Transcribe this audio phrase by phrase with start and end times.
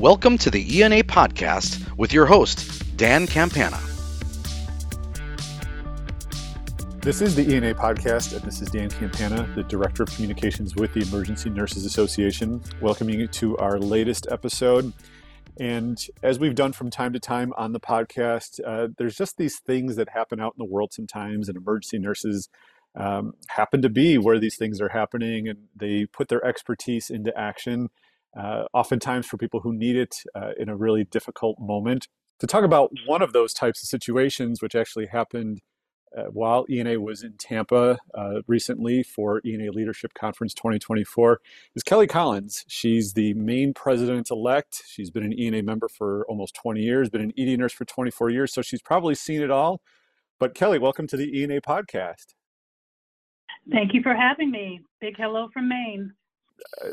[0.00, 3.78] Welcome to the ENA podcast with your host, Dan Campana.
[7.00, 10.94] This is the ENA podcast, and this is Dan Campana, the Director of Communications with
[10.94, 14.90] the Emergency Nurses Association, welcoming you to our latest episode.
[15.58, 19.58] And as we've done from time to time on the podcast, uh, there's just these
[19.58, 22.48] things that happen out in the world sometimes, and emergency nurses
[22.94, 27.36] um, happen to be where these things are happening, and they put their expertise into
[27.38, 27.90] action
[28.36, 32.08] uh, oftentimes for people who need it uh, in a really difficult moment.
[32.40, 35.60] To talk about one of those types of situations, which actually happened
[36.16, 41.40] uh, while ENA was in Tampa uh, recently for ENA Leadership Conference 2024,
[41.76, 42.64] is Kelly Collins.
[42.66, 44.82] She's the Maine president elect.
[44.86, 48.30] She's been an ENA member for almost 20 years, been an ED nurse for 24
[48.30, 49.82] years, so she's probably seen it all.
[50.38, 52.34] But Kelly, welcome to the ENA podcast.
[53.70, 54.80] Thank you for having me.
[55.00, 56.12] Big hello from Maine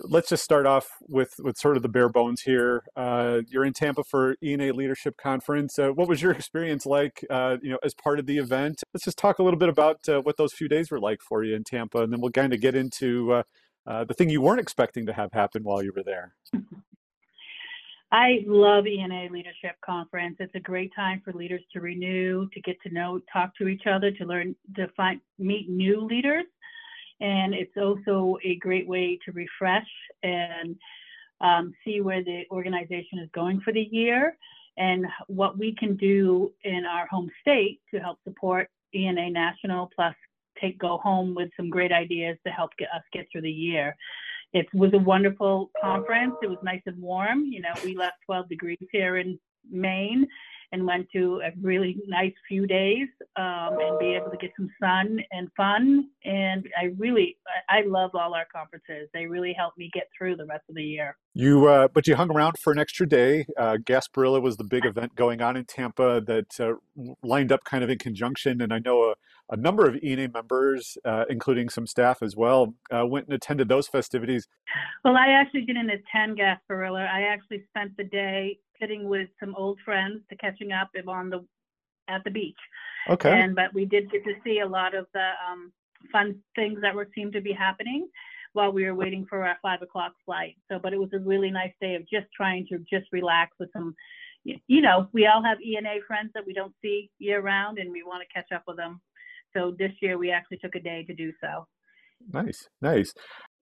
[0.03, 2.83] let's just start off with with sort of the bare bones here.
[2.95, 5.77] Uh, you're in Tampa for ENA Leadership Conference.
[5.79, 8.83] Uh, what was your experience like, uh, you know, as part of the event?
[8.93, 11.43] Let's just talk a little bit about uh, what those few days were like for
[11.43, 13.43] you in Tampa, and then we'll kind of get into uh,
[13.85, 16.35] uh, the thing you weren't expecting to have happen while you were there.
[18.09, 20.37] I love ENA Leadership Conference.
[20.39, 23.85] It's a great time for leaders to renew, to get to know, talk to each
[23.85, 26.45] other, to learn, to find, meet new leaders
[27.19, 29.87] and it's also a great way to refresh
[30.23, 30.75] and
[31.41, 34.37] um, see where the organization is going for the year
[34.77, 40.15] and what we can do in our home state to help support ENA National, plus
[40.61, 43.95] take go home with some great ideas to help get us get through the year.
[44.53, 46.35] It was a wonderful conference.
[46.41, 47.45] It was nice and warm.
[47.45, 50.27] You know, we left 12 degrees here in Maine,
[50.71, 54.69] and went to a really nice few days um, and be able to get some
[54.81, 56.09] sun and fun.
[56.25, 57.37] And I really,
[57.69, 59.09] I love all our conferences.
[59.13, 61.15] They really help me get through the rest of the year.
[61.33, 63.45] You, uh, but you hung around for an extra day.
[63.57, 66.73] Uh, Gasparilla was the big event going on in Tampa that uh,
[67.23, 68.61] lined up kind of in conjunction.
[68.61, 69.13] And I know a,
[69.49, 73.69] a number of ENA members, uh, including some staff as well, uh, went and attended
[73.69, 74.47] those festivities.
[75.05, 77.07] Well, I actually didn't attend Gasparilla.
[77.07, 81.45] I actually spent the day sitting with some old friends to catching up on the
[82.07, 82.57] at the beach.
[83.09, 83.31] Okay.
[83.31, 85.71] And but we did get to see a lot of the um,
[86.11, 88.07] fun things that were seemed to be happening
[88.53, 90.55] while we were waiting for our five o'clock flight.
[90.71, 93.69] So, but it was a really nice day of just trying to just relax with
[93.73, 93.95] some.
[94.43, 98.03] You know, we all have ENA friends that we don't see year round, and we
[98.03, 99.01] want to catch up with them.
[99.53, 101.67] So this year we actually took a day to do so.
[102.31, 103.13] Nice, nice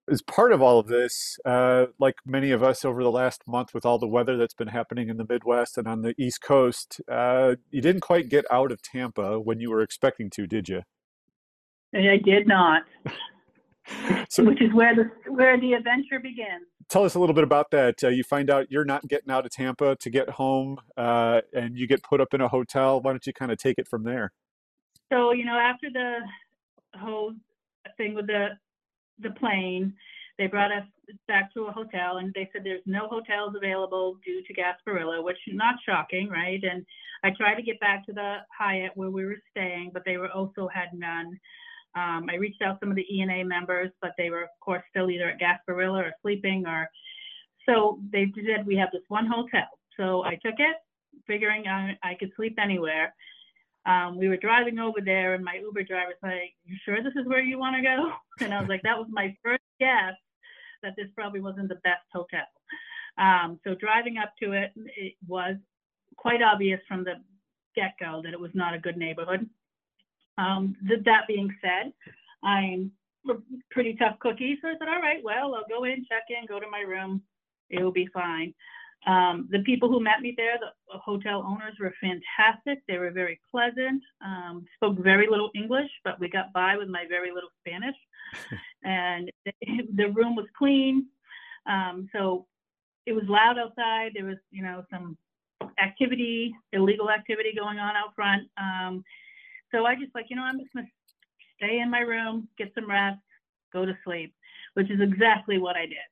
[0.10, 3.74] as part of all of this, uh, like many of us over the last month
[3.74, 7.02] with all the weather that's been happening in the Midwest and on the East Coast,
[7.12, 10.82] uh, you didn't quite get out of Tampa when you were expecting to, did you?
[11.96, 12.84] I did not.
[14.30, 16.66] so, Which is where the where the adventure begins.
[16.90, 18.04] Tell us a little bit about that.
[18.04, 21.78] Uh, you find out you're not getting out of Tampa to get home, uh, and
[21.78, 23.02] you get put up in a hotel.
[23.02, 24.34] Why don't you kind of take it from there?
[25.12, 26.20] So you know, after the
[27.00, 27.34] whole
[27.98, 28.50] thing with the
[29.20, 29.94] the plane.
[30.38, 30.84] They brought us
[31.28, 35.38] back to a hotel and they said there's no hotels available due to Gasparilla, which
[35.48, 36.62] not shocking, right?
[36.64, 36.86] And
[37.24, 40.32] I tried to get back to the Hyatt where we were staying, but they were
[40.32, 41.40] also had none.
[41.96, 45.10] Um, I reached out some of the ENA members, but they were of course still
[45.10, 46.90] either at Gasparilla or sleeping or
[47.66, 49.68] so they said we have this one hotel.
[49.98, 50.76] So I took it,
[51.26, 53.14] figuring I, I could sleep anywhere
[53.86, 57.28] um, we were driving over there, and my Uber driver's like, "You sure this is
[57.28, 58.12] where you want to go?"
[58.44, 60.16] And I was like, "That was my first guess
[60.84, 62.46] that this probably wasn't the best hotel."
[63.18, 65.56] Um, so driving up to it, it was
[66.18, 67.16] quite obvious from the
[67.76, 69.50] get-go that it was not a good neighborhood.
[70.38, 71.94] Um, th- that being said,
[72.44, 72.92] I'm
[73.72, 76.60] pretty tough cookie, so I said, "All right, well, I'll go in, check in, go
[76.60, 77.22] to my room.
[77.70, 78.54] It will be fine."
[79.06, 82.82] Um, the people who met me there, the hotel owners, were fantastic.
[82.88, 84.02] They were very pleasant.
[84.24, 87.96] Um, spoke very little English, but we got by with my very little Spanish.
[88.84, 89.32] and
[89.96, 91.08] the room was clean.
[91.68, 92.48] Um, so
[93.06, 94.12] it was loud outside.
[94.16, 95.18] There was, you know, some
[95.82, 98.48] activity, illegal activity going on out front.
[98.58, 99.04] Um,
[99.72, 100.88] so I just like, you know, I'm just gonna
[101.58, 103.20] stay in my room, get some rest,
[103.74, 104.34] go to sleep,
[104.74, 106.08] which is exactly what I did.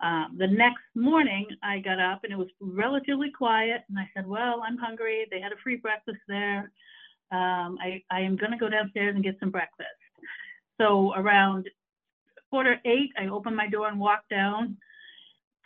[0.00, 4.26] Um, the next morning, I got up and it was relatively quiet, and I said,
[4.26, 5.26] "Well, I'm hungry.
[5.30, 6.72] They had a free breakfast there.
[7.32, 9.88] Um, I, I am going to go downstairs and get some breakfast."
[10.80, 11.68] So around
[12.50, 14.76] quarter eight, I opened my door and walked down,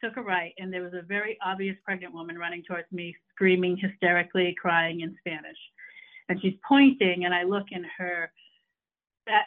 [0.02, 3.76] took a right, and there was a very obvious pregnant woman running towards me, screaming
[3.76, 5.56] hysterically, crying in Spanish.
[6.28, 8.32] And she's pointing, and I look in her.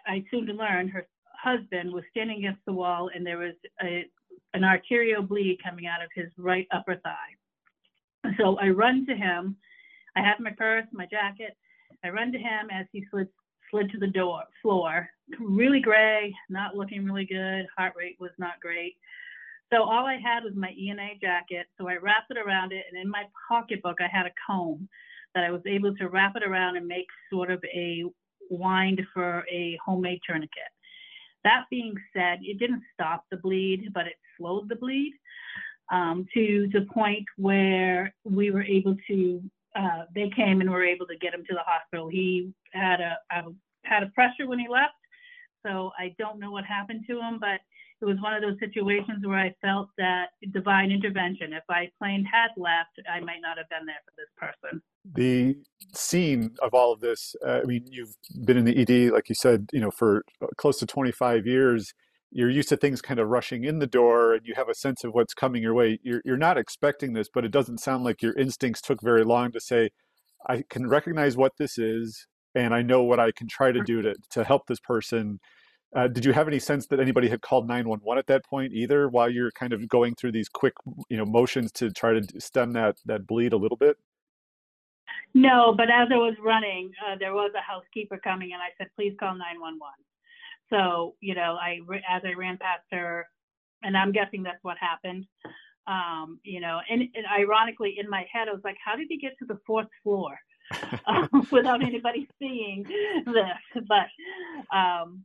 [0.07, 3.53] I soon to learn her husband was standing against the wall, and there was
[3.83, 4.05] a
[4.57, 8.33] an arterial bleed coming out of his right upper thigh.
[8.37, 9.55] So I run to him.
[10.15, 11.55] I have my purse, my jacket.
[12.03, 13.27] I run to him as he slid
[13.69, 15.09] slid to the door floor.
[15.39, 17.67] Really gray, not looking really good.
[17.77, 18.95] Heart rate was not great.
[19.71, 21.67] So all I had was my ENA jacket.
[21.77, 24.87] So I wrapped it around it, and in my pocketbook I had a comb
[25.35, 28.03] that I was able to wrap it around and make sort of a
[28.49, 30.71] wind for a homemade tourniquet.
[31.43, 35.13] That being said, it didn't stop the bleed, but it slowed the bleed
[35.91, 39.41] um, to the point where we were able to.
[39.75, 42.07] Uh, they came and were able to get him to the hospital.
[42.07, 43.43] He had a, a
[43.83, 44.95] had a pressure when he left,
[45.65, 47.59] so I don't know what happened to him, but
[48.01, 51.53] it was one of those situations where I felt that divine intervention.
[51.53, 54.81] If I plane had left, I might not have been there for this person.
[55.15, 55.55] The
[55.95, 59.35] scene of all of this, uh, I mean, you've been in the ED, like you
[59.35, 60.23] said, you know, for
[60.57, 61.93] close to 25 years.
[62.31, 65.03] You're used to things kind of rushing in the door and you have a sense
[65.03, 65.99] of what's coming your way.
[66.03, 69.51] You're, you're not expecting this, but it doesn't sound like your instincts took very long
[69.53, 69.89] to say,
[70.47, 74.01] I can recognize what this is and I know what I can try to do
[74.01, 75.39] to, to help this person.
[75.95, 79.07] Uh, did you have any sense that anybody had called 911 at that point either
[79.07, 80.73] while you're kind of going through these quick
[81.09, 83.95] you know motions to try to stem that that bleed a little bit?
[85.33, 88.87] No but as i was running uh, there was a housekeeper coming and i said
[88.95, 89.79] please call 911
[90.69, 91.79] so you know i
[92.09, 93.25] as i ran past her
[93.83, 95.25] and i'm guessing that's what happened
[95.87, 99.17] um, you know and, and ironically in my head i was like how did he
[99.17, 100.37] get to the fourth floor
[101.05, 102.83] um, without anybody seeing
[103.25, 105.23] this but um,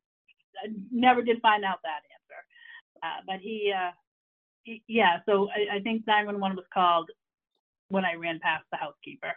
[0.90, 2.40] never did find out that answer.
[3.02, 3.90] Uh, but he, uh,
[4.62, 7.10] he, yeah, so I, I think 911 was called
[7.88, 9.32] when I ran past the housekeeper.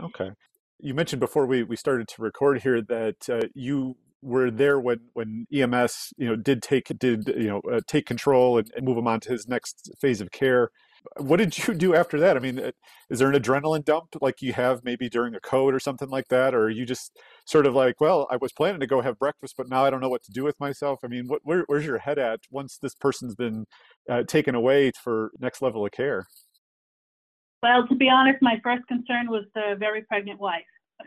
[0.00, 0.30] Okay.
[0.78, 5.00] You mentioned before we, we started to record here that uh, you were there when,
[5.14, 8.98] when EMS, you know, did take did you know uh, take control and, and move
[8.98, 10.70] him on to his next phase of care
[11.18, 12.36] what did you do after that?
[12.36, 12.70] I mean, uh,
[13.08, 16.28] is there an adrenaline dump like you have maybe during a code or something like
[16.28, 19.18] that, or are you just sort of like, well, I was planning to go have
[19.18, 21.00] breakfast, but now I don't know what to do with myself?
[21.04, 23.66] I mean, what, where, where's your head at once this person's been
[24.08, 26.26] uh, taken away for next level of care?
[27.62, 30.62] Well, to be honest, my first concern was the very pregnant wife.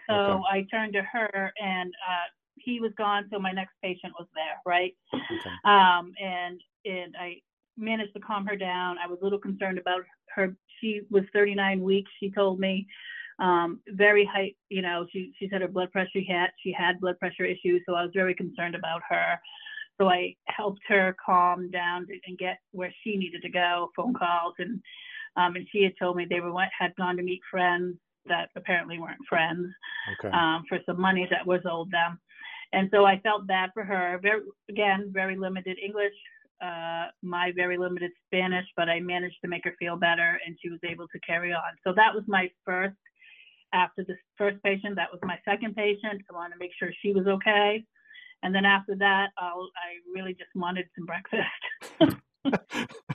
[0.09, 0.43] So okay.
[0.51, 2.27] I turned to her, and uh,
[2.63, 4.95] he was gone, so my next patient was there, right?
[5.13, 5.49] Okay.
[5.65, 7.37] Um, and and I
[7.77, 8.97] managed to calm her down.
[9.03, 10.01] I was a little concerned about
[10.35, 10.55] her.
[10.79, 12.11] She was 39 weeks.
[12.19, 12.87] She told me
[13.39, 14.53] um, very high.
[14.69, 17.81] You know, she she said her blood pressure she had she had blood pressure issues,
[17.87, 19.39] so I was very concerned about her.
[19.99, 23.91] So I helped her calm down and get where she needed to go.
[23.95, 24.81] Phone calls and
[25.35, 28.99] um, and she had told me they were had gone to meet friends that apparently
[28.99, 29.67] weren't friends
[30.19, 30.33] okay.
[30.33, 32.19] um, for some money that was owed them.
[32.73, 34.19] And so I felt bad for her.
[34.21, 36.13] Very, again, very limited English,
[36.61, 40.69] uh, my very limited Spanish, but I managed to make her feel better and she
[40.69, 41.61] was able to carry on.
[41.83, 42.95] So that was my first,
[43.73, 46.21] after the first patient, that was my second patient.
[46.29, 47.83] I wanted to make sure she was okay.
[48.41, 52.19] And then after that, I'll, I really just wanted some breakfast.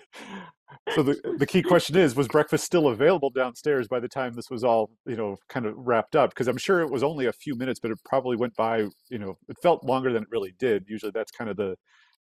[0.99, 4.51] so the the key question is was breakfast still available downstairs by the time this
[4.51, 7.33] was all you know kind of wrapped up because i'm sure it was only a
[7.33, 8.79] few minutes but it probably went by
[9.09, 11.77] you know it felt longer than it really did usually that's kind of the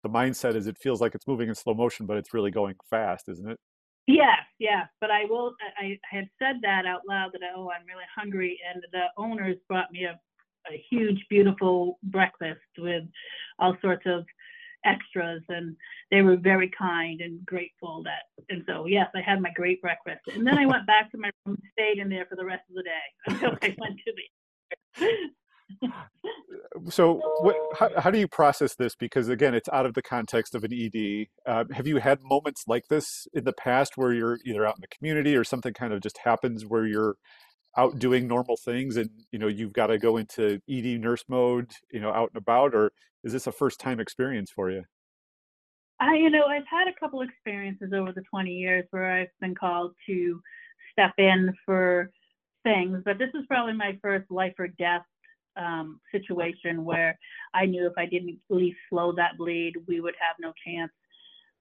[0.04, 2.76] the mindset is it feels like it's moving in slow motion, but it's really going
[2.88, 3.58] fast, isn't it?
[4.06, 4.82] Yeah, yeah.
[5.00, 5.54] But I will.
[5.80, 9.56] I, I had said that out loud that oh, I'm really hungry, and the owners
[9.66, 10.20] brought me a,
[10.70, 13.04] a huge, beautiful breakfast with
[13.58, 14.26] all sorts of
[14.84, 15.76] extras, and
[16.10, 18.44] they were very kind and grateful that.
[18.48, 21.30] And so yes, I had my great breakfast, and then I went back to my
[21.46, 24.24] room, stayed in there for the rest of the day until I went to the
[26.88, 30.54] so what, how, how, do you process this because again it's out of the context
[30.54, 34.38] of an ed uh, have you had moments like this in the past where you're
[34.44, 37.16] either out in the community or something kind of just happens where you're
[37.76, 41.70] out doing normal things and you know you've got to go into ed nurse mode
[41.92, 42.92] you know out and about or
[43.24, 44.82] is this a first time experience for you
[46.00, 49.54] i you know i've had a couple experiences over the 20 years where i've been
[49.54, 50.40] called to
[50.92, 52.10] step in for
[52.62, 55.04] things but this is probably my first life or death
[55.56, 57.18] um, situation where
[57.52, 60.90] I knew if I didn't at least slow that bleed, we would have no chance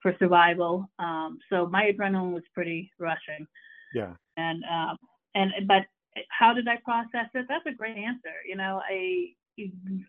[0.00, 0.88] for survival.
[0.98, 3.46] Um, so my adrenaline was pretty rushing.
[3.94, 4.14] Yeah.
[4.36, 4.96] And um,
[5.34, 5.82] and but
[6.28, 7.46] how did I process it?
[7.48, 8.34] That's a great answer.
[8.46, 9.30] You know, I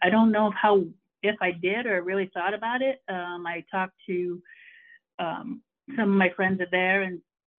[0.01, 0.83] I don't know how
[1.23, 3.01] if I did or really thought about it.
[3.09, 4.41] Um, I talked to
[5.19, 5.61] um,
[5.95, 7.19] some of my friends are there and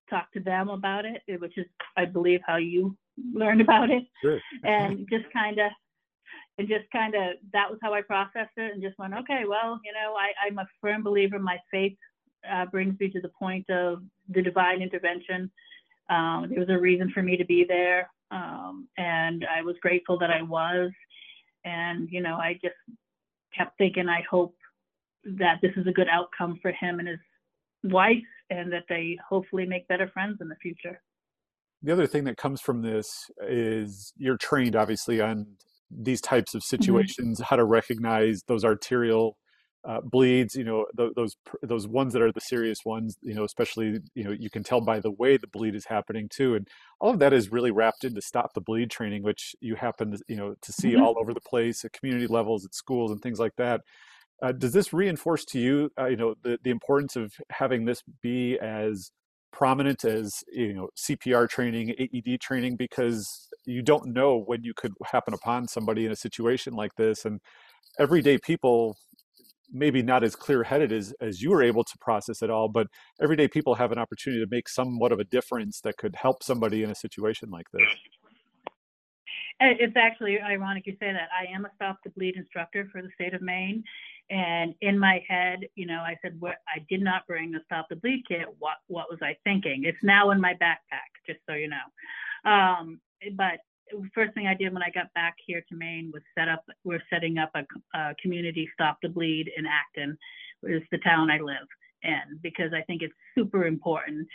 [0.09, 1.65] talked to them about it, which is
[1.97, 2.97] I believe how you
[3.33, 4.39] learned about it, sure.
[4.63, 5.71] and just kind of
[6.57, 9.79] and just kind of that was how I processed it and just went, okay, well,
[9.83, 11.97] you know, I, I'm a firm believer my faith
[12.49, 15.51] uh, brings me to the point of the divine intervention.
[16.09, 20.17] Um, there was a reason for me to be there, um, and I was grateful
[20.20, 20.91] that I was.
[21.63, 22.75] And you know, I just
[23.55, 24.55] kept thinking, I hope
[25.24, 27.20] that this is a good outcome for him and his
[27.84, 28.17] wife,
[28.50, 31.01] and that they hopefully make better friends in the future.
[31.82, 35.46] The other thing that comes from this is you're trained, obviously, on
[35.91, 36.82] these types of mm-hmm.
[36.82, 37.48] situations, mm-hmm.
[37.48, 39.38] how to recognize those arterial
[39.87, 43.43] uh, bleeds, you know, th- those those ones that are the serious ones, you know,
[43.43, 46.67] especially you know you can tell by the way the bleed is happening too, and
[46.99, 50.19] all of that is really wrapped into stop the bleed training, which you happen to
[50.27, 51.03] you know to see mm-hmm.
[51.03, 53.81] all over the place at community levels, at schools, and things like that.
[54.41, 58.01] Uh, does this reinforce to you, uh, you know, the the importance of having this
[58.21, 59.11] be as
[59.51, 64.93] prominent as you know CPR training, AED training, because you don't know when you could
[65.05, 67.39] happen upon somebody in a situation like this, and
[67.99, 68.97] everyday people
[69.72, 72.88] maybe not as clear headed as, as you were able to process it all, but
[73.22, 76.84] everyday people have an opportunity to make somewhat of a difference that could help somebody
[76.84, 77.88] in a situation like this.
[79.62, 81.29] It's actually ironic you say that.
[81.31, 83.84] I am a stop the bleed instructor for the state of Maine.
[84.29, 87.88] And in my head, you know, I said, what, I did not bring the stop
[87.89, 88.48] the bleed kit.
[88.60, 89.84] What, what was I thinking?
[89.86, 92.51] It's now in my backpack, just so you know.
[92.51, 93.00] Um,
[93.36, 93.60] but
[94.13, 96.63] first thing I did when I got back here to Maine was set up.
[96.83, 100.17] We're setting up a, a community stop the bleed in Acton,
[100.61, 101.67] which is the town I live
[102.03, 104.27] in, because I think it's super important.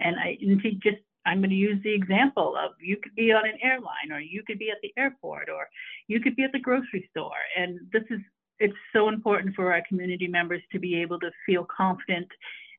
[0.00, 3.46] And I and just I'm going to use the example of you could be on
[3.46, 5.68] an airline, or you could be at the airport, or
[6.06, 8.20] you could be at the grocery store, and this is
[8.60, 12.26] it's so important for our community members to be able to feel confident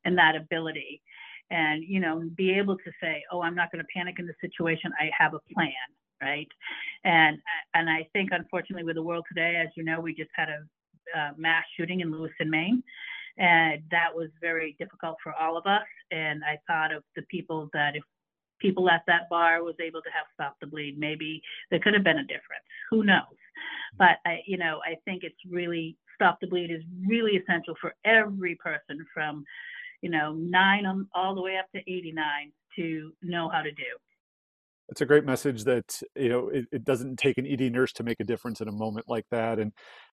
[0.06, 1.02] in that ability
[1.52, 4.34] and you know be able to say oh i'm not going to panic in the
[4.40, 5.72] situation i have a plan
[6.22, 6.48] right?
[7.04, 7.38] And
[7.74, 11.20] and I think unfortunately with the world today, as you know, we just had a,
[11.20, 12.84] a mass shooting in Lewiston, Maine,
[13.38, 15.88] and that was very difficult for all of us.
[16.12, 18.04] And I thought of the people that if
[18.60, 22.04] people at that bar was able to have stopped the bleed, maybe there could have
[22.04, 22.66] been a difference.
[22.90, 23.24] Who knows?
[23.98, 27.96] But I, you know, I think it's really stop the bleed is really essential for
[28.04, 29.46] every person from,
[30.02, 33.84] you know, nine on, all the way up to 89 to know how to do.
[34.90, 38.04] It's a great message that you know it, it, doesn't take an ED nurse to
[38.04, 39.72] make a difference in a moment like that, and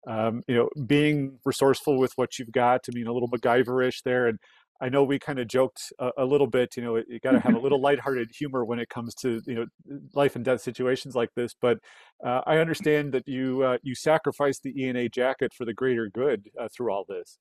[0.08, 2.82] um, you know being resourceful with what you've got.
[2.88, 4.40] I mean, a little MacGyverish there, and
[4.82, 6.76] I know we kind of joked a, a, little bit.
[6.76, 9.56] You know, you got to have a little lighthearted humor when it comes to you
[9.56, 11.54] know life and death situations like this.
[11.60, 11.78] But
[12.26, 16.50] uh, I understand that you uh, you sacrificed the ENA jacket for the greater good
[16.60, 17.38] uh, through all this.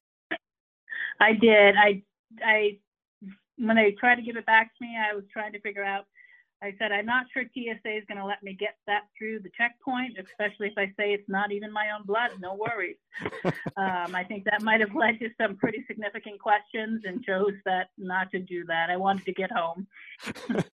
[1.20, 1.76] I did.
[1.76, 2.02] I
[2.44, 2.78] I
[3.56, 6.04] when they tried to give it back to me, I was trying to figure out
[6.62, 9.50] I said, I'm not sure TSA is going to let me get that through the
[9.56, 12.32] checkpoint, especially if I say it's not even my own blood.
[12.38, 12.96] No worries.
[13.76, 17.88] um, I think that might have led to some pretty significant questions and chose that
[17.96, 18.90] not to do that.
[18.90, 19.86] I wanted to get home.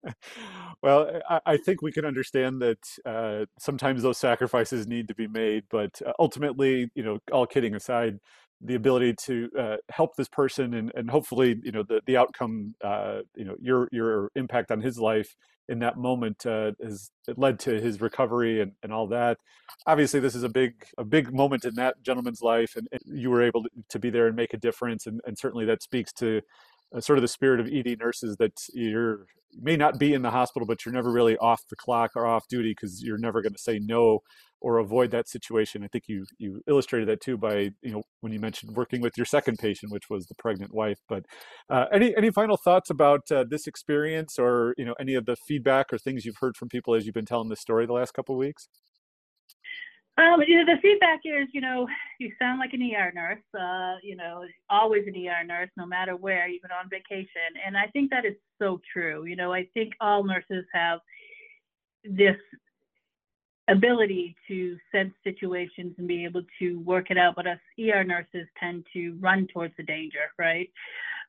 [0.83, 5.29] well, I, I, think we can understand that uh, sometimes those sacrifices need to be
[5.29, 8.19] made, but uh, ultimately, you know, all kidding aside,
[8.63, 12.75] the ability to uh, help this person and, and hopefully you know the, the outcome
[12.83, 15.37] uh, you know your your impact on his life
[15.69, 19.37] in that moment uh, has led to his recovery and, and all that.
[19.87, 23.31] Obviously this is a big a big moment in that gentleman's life and, and you
[23.31, 26.13] were able to, to, be there and make a difference and, and certainly that speaks
[26.13, 26.41] to
[26.95, 30.23] uh, sort of the spirit of ed nurses that you're you may not be in
[30.23, 33.43] the hospital but you're never really off the clock or off duty because you're never
[33.43, 34.21] going to say no
[34.67, 35.85] or avoid that situation.
[35.85, 39.17] I think you you illustrated that too by you know when you mentioned working with
[39.17, 40.99] your second patient, which was the pregnant wife.
[41.09, 41.25] But
[41.71, 45.37] uh, any any final thoughts about uh, this experience, or you know any of the
[45.37, 48.13] feedback or things you've heard from people as you've been telling this story the last
[48.13, 48.69] couple of weeks?
[50.19, 51.87] Um, you know, the feedback is, you know,
[52.19, 56.17] you sound like an ER nurse, uh, you know, always an ER nurse, no matter
[56.17, 57.53] where, even on vacation.
[57.65, 59.27] And I think that is so true.
[59.27, 61.01] You know, I think all nurses have
[62.03, 62.37] this
[63.69, 68.47] ability to sense situations and be able to work it out, but us ER nurses
[68.59, 70.71] tend to run towards the danger, right?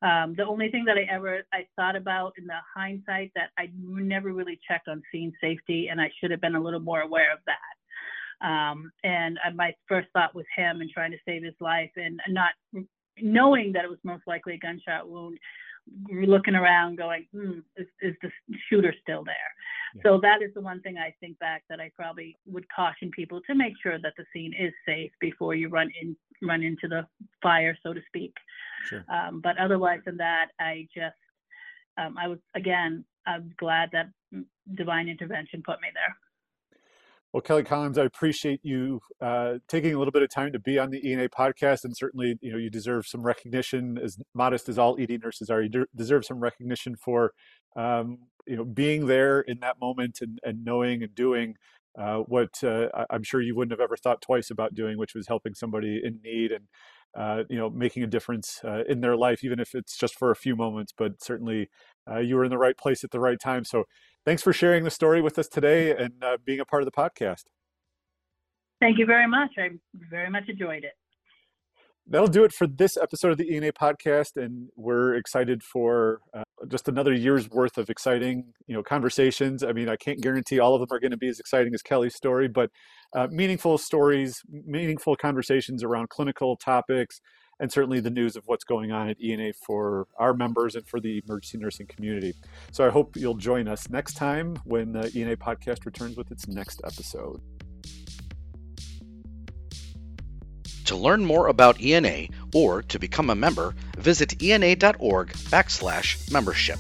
[0.03, 3.70] Um, the only thing that I ever I thought about in the hindsight that I
[3.75, 7.34] never really checked on scene safety, and I should have been a little more aware
[7.34, 8.48] of that.
[8.48, 12.51] Um, and my first thought was him and trying to save his life, and not
[13.20, 15.39] knowing that it was most likely a gunshot wound
[16.12, 18.29] looking around going, hmm, is, is the
[18.70, 19.36] shooter still there?
[19.96, 20.01] Yeah.
[20.03, 23.41] So that is the one thing I think back that I probably would caution people
[23.48, 27.08] to make sure that the scene is safe before you run in run into the
[27.41, 28.34] fire, so to speak.
[28.86, 29.03] Sure.
[29.10, 31.15] Um, but otherwise than that, I just
[31.98, 34.10] um, I was again I'm glad that
[34.75, 36.15] divine intervention put me there.
[37.34, 40.79] Well, Kelly Collins, I appreciate you uh, taking a little bit of time to be
[40.79, 43.98] on the ENA podcast, and certainly, you know, you deserve some recognition.
[44.01, 47.34] As modest as all ED nurses are, you de- deserve some recognition for,
[47.75, 51.55] um, you know, being there in that moment and, and knowing and doing
[52.00, 55.27] uh, what uh, I'm sure you wouldn't have ever thought twice about doing, which was
[55.27, 56.65] helping somebody in need and,
[57.17, 60.31] uh, you know, making a difference uh, in their life, even if it's just for
[60.31, 60.93] a few moments.
[60.98, 61.69] But certainly,
[62.10, 63.64] uh, you were in the right place at the right time.
[63.64, 63.86] So
[64.26, 66.92] thanks for sharing the story with us today and uh, being a part of the
[66.92, 67.44] podcast.
[68.80, 69.52] Thank you very much.
[69.58, 69.70] I
[70.10, 70.94] very much enjoyed it.
[72.10, 76.44] That'll do it for this episode of the ENA podcast, and we're excited for uh,
[76.70, 79.62] just another year's worth of exciting, you know, conversations.
[79.62, 81.82] I mean, I can't guarantee all of them are going to be as exciting as
[81.82, 82.70] Kelly's story, but
[83.14, 87.20] uh, meaningful stories, meaningful conversations around clinical topics,
[87.60, 91.00] and certainly the news of what's going on at ENA for our members and for
[91.00, 92.34] the emergency nursing community.
[92.72, 96.48] So I hope you'll join us next time when the ENA podcast returns with its
[96.48, 97.42] next episode.
[100.86, 106.80] To learn more about ENA or to become a member, visit ena.org backslash membership.